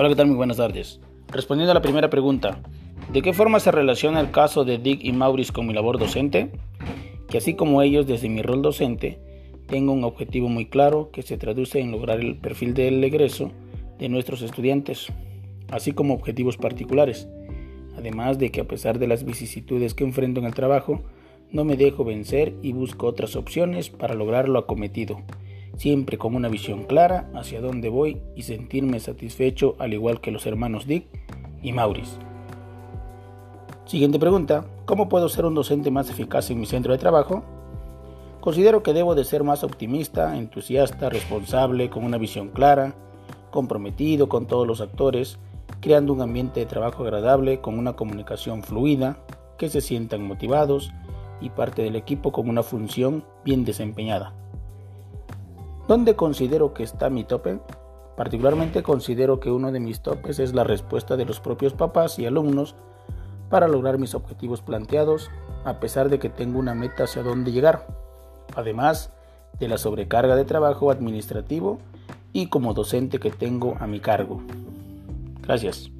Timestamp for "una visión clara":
26.34-27.30, 42.04-42.94